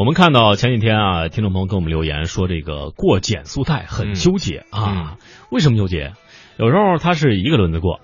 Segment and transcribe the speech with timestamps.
[0.00, 5.18] 我们看到前几天啊，听众朋友给我们留言说，这个过减速带很纠结啊。
[5.50, 6.14] 为什么纠结？
[6.56, 8.00] 有时候它是一个轮子过，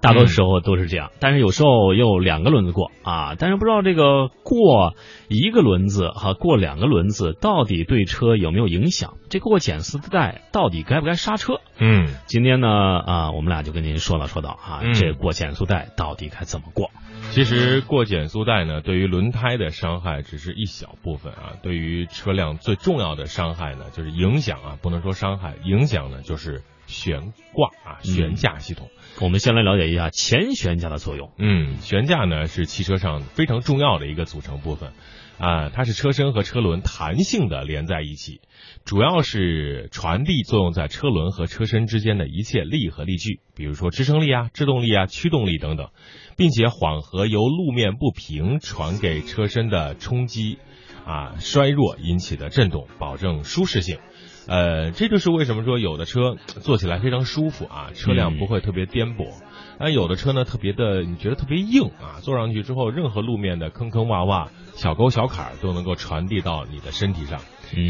[0.00, 1.12] 大多时候都是这样。
[1.20, 3.36] 但是有时候又两个轮子过啊。
[3.38, 4.94] 但是不知道这个过
[5.28, 9.14] 一个轮子和过两个轮子到底对车有没有影响？
[9.30, 11.60] 这过减速带到底该不该刹车？
[11.78, 16.90] 嗯，今天呢啊，我们俩就跟您说了说道啊，这过减速带到底该怎么过？
[17.38, 21.52] 其实过减速带呢，对于轮胎的伤害只是一小部分啊。
[21.62, 28.90] 对于车辆最重要的伤害呢，就是影响啊，不能说伤害，影响呢就是悬挂啊，悬架系统。
[29.20, 31.30] 我们先来了解一下前悬架的作用。
[31.38, 34.90] 嗯，悬架呢是汽车上非常重要的一个组成部分
[35.38, 38.40] 啊，它是车身和车轮弹性的连在一起，
[38.84, 45.88] 主要是传递作用在车轮和车身之间的一切力和力矩，比如说支撑力啊、制动力啊、驱动力等等。
[46.36, 50.58] 并且缓和由路面不平传给车身的冲击，
[51.04, 53.98] 啊衰弱引起的震动，保证舒适性。
[54.46, 59.34] 呃，这就是为什么说有的车坐起来非常舒服啊，车辆不会特别颠簸。
[59.78, 67.40] 但有的车呢，特别的你觉得特别硬啊，坐上去之后，任何路面的坑坑洼洼、小沟小坎都能够传递到你的身体上。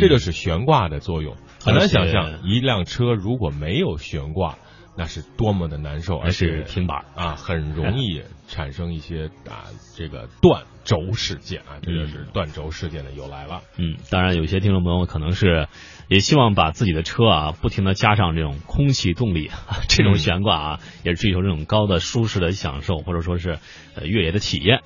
[0.00, 1.36] 这就是悬挂的作用。
[1.64, 4.58] 很难想象一辆车如果没有悬挂。
[4.98, 13.60] 那是多么的难受，而且平板啊，很容易产生一些啊这个断轴事件啊，这就是断轴事件的由来了。
[13.76, 15.68] 嗯，当然有些听众朋友可能是
[16.08, 19.52] 也希望把自己的车啊不停的加上这种空气动力
[19.88, 23.60] 这种悬挂啊，也是追求这种高的舒适的享受或者说是
[23.94, 24.80] 呃越野的体验。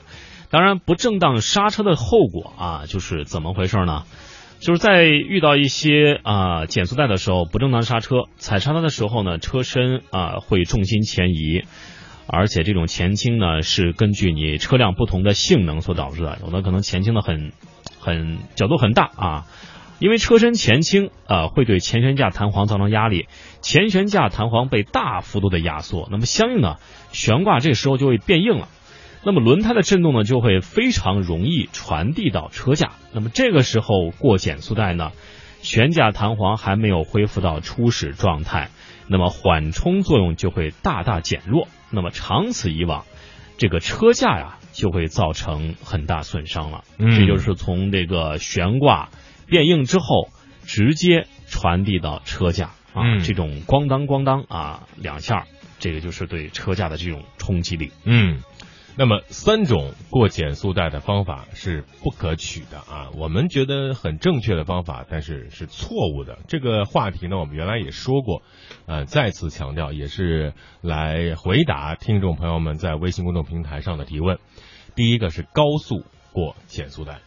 [0.51, 4.03] 当然，不正当刹车的后果啊，就是怎么回事呢？
[4.63, 11.65] 就是在遇到一些啊减速带的时候，不正当刹车，踩刹车的时候呢，车身啊会重心前移，
[12.29, 17.51] 而且这种前倾呢是根据你车辆不同的性能所导致的，有的可能前倾的很
[17.99, 19.47] 很角度很大啊，
[19.99, 23.27] 因为车身前倾啊会对前悬架弹簧造成压力，
[23.63, 26.79] 前悬架弹簧被大幅度的压缩，那么相应的
[27.11, 28.69] 悬挂这时候就会变硬了。
[29.25, 32.93] 那么轮胎的震动呢，就会非常容易传递到车架。
[33.13, 35.13] 那么这个时候过减速带呢，
[35.63, 38.71] 悬架弹簧还没有恢复到初始状态，
[39.07, 41.69] 那么缓冲作用就会大大减弱。
[41.91, 43.05] 那么长此以往，
[43.59, 46.83] 这个车架呀就会造成很大损伤了。
[46.99, 49.11] 这就是从这个悬挂
[49.47, 50.31] 变硬之后，
[50.65, 55.45] 直接传递到车架啊，这种咣当咣当啊两下，
[55.79, 57.93] 这个就是对车架的这种冲击力。
[58.05, 58.41] 嗯。
[58.95, 66.39] 那么三种过减速带的方法是不可取的啊，我们觉得很正确的方法，但是是错误的。
[66.47, 68.43] 这个话题呢，我们原来也说过，
[68.85, 70.53] 呃，再次强调，也是
[70.83, 74.39] 来回答听众朋友们在微信公众平台上的提问。
[74.95, 76.05] 第一个是高速
[76.35, 77.21] 过减速带，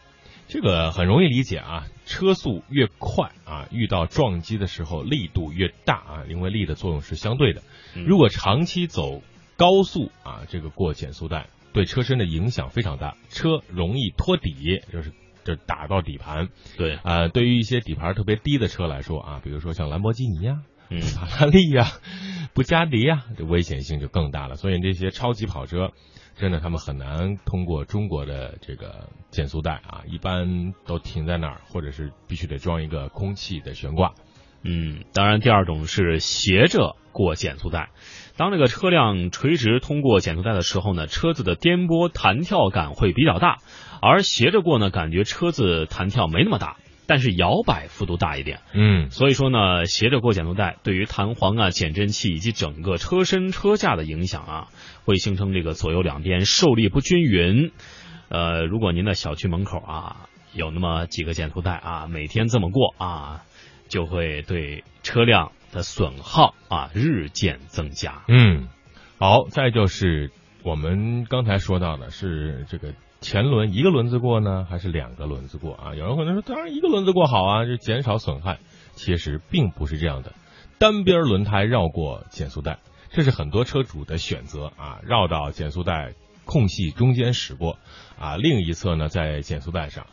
[0.48, 7.64] 这个很容易理解啊，车速越快啊，遇到撞击的时候力度越大啊，因为力的作用是相对的。
[8.06, 9.24] 如果长期走
[9.58, 11.48] 高速啊，这个过减速带。
[11.75, 15.12] 对车身的影响非常大，车容易托底，就是
[15.44, 16.47] 就打到底盘。
[16.78, 20.62] 对啊，对于一些底盘特别低的车来说啊，比如说像兰博基尼呀、
[21.13, 21.86] 法拉利呀、
[22.53, 24.56] 布加迪呀，这危险性就更大了。
[24.56, 25.91] 所以这些超级跑车，
[26.38, 34.13] 真的他们很难通过中国的这个减速带啊，一般都停在那儿，或者是必须得装一个空气的悬挂。
[34.66, 37.90] 嗯，当然，第二种是斜着过减速带。
[38.36, 43.59] 当这个车辆垂直通过减速带的时候呢，车子的颠簸弹跳感会比较大；
[44.02, 46.78] 而斜着过呢，感觉车子弹跳没那么大，
[47.08, 48.59] 但是摇摆幅度大一点。
[48.74, 54.68] 嗯，所以说呢，斜着过减速带对于弹簧啊、减震器以及整个车身车架的影响啊，
[55.06, 57.72] 会形成这个左右两边受力不均匀。
[58.28, 63.44] 呃，如果您的小区门口啊有那么几个减速带啊，每天这么过啊，
[63.88, 65.51] 就会对车辆。
[65.72, 68.23] 的损耗啊日渐增加。
[68.29, 68.69] 嗯，
[69.19, 70.31] 好，再就是
[70.63, 75.94] 我们刚才说到的是这个前轮一个轮子过呢，还是两个轮子过啊？
[75.94, 78.60] 有人可能说，当然一个轮子过好啊，就减少损害。
[78.94, 80.31] 其实并不是这样的，
[80.80, 82.80] 单边轮胎绕过减速带，
[83.10, 86.13] 这是很多车主的选择啊，绕到减速带
[86.45, 87.80] 空隙中间驶过
[88.18, 90.07] 啊，另一侧呢在减速带上，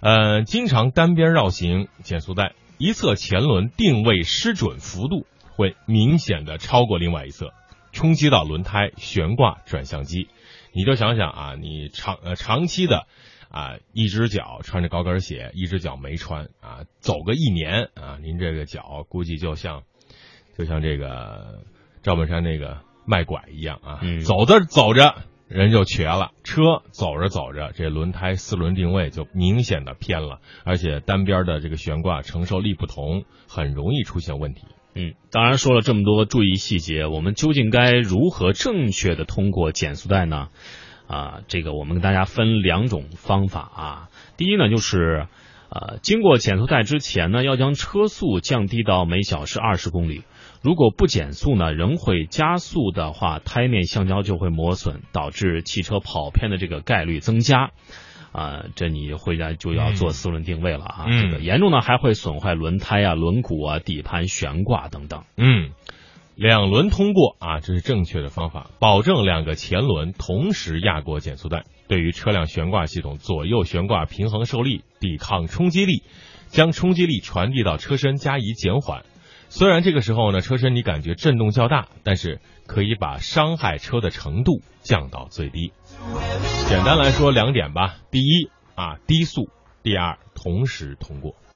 [0.00, 2.52] 呃，经常单边绕行减速带。
[2.78, 7.52] 一侧前轮定位失准幅度会明显的超过另外一侧，
[7.92, 10.28] 冲击到轮胎悬挂转向机。
[10.72, 13.08] 你就想想啊，你长呃长期的
[13.50, 19.82] 啊，一只脚穿着高跟鞋，一只脚没穿啊，走个一年啊，您这个脚估计就像
[20.56, 21.64] 就像这个
[22.02, 25.16] 赵本山那个卖拐一样啊，走着走着
[25.48, 34.66] 人就瘸了，车走着走着，这轮胎四轮定位就明显的偏了，而且单边的这个悬挂承受力不同，很容易出现问题。
[34.94, 40.48] 嗯，当然说了这么多注意细节，我们究竟该如何正确的通过减速带呢？
[41.06, 44.08] 啊，这个我们跟大家分两种方法啊。
[44.36, 45.28] 第一呢，就是
[45.70, 50.24] 呃，经过减速带之前呢，要将车速降低到每小时二十公里。
[50.62, 57.70] 如果不减速呢，仍会加速的话，胎面橡胶就会磨损，导致汽车跑偏的这个概率增加。
[58.30, 61.06] 啊，这你回家就要做四轮定位了啊！
[61.08, 65.24] 这个严重呢还会损坏轮胎啊、轮毂啊、底盘悬挂等等。
[65.38, 65.70] 嗯，
[66.36, 76.02] 两轮通过啊，这是正确的方法，保证两个前轮同时压过减速带，对于车辆悬挂系统左右悬挂平衡受力、抵抗冲击力，
[76.48, 79.04] 将冲击力传递到车身加以减缓。
[79.50, 85.72] 虽然这个时候呢，车身你感觉震动较大，但是可以把伤害车的程度降到最低。
[86.68, 89.48] 简单来说两点吧，第一啊低速，
[89.82, 91.34] 第二同时通过。